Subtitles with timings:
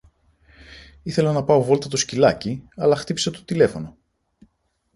[1.03, 3.97] Ήθελα να πάω βόλτα το σκυλάκι αλλά χτύπησε το τηλέφωνο.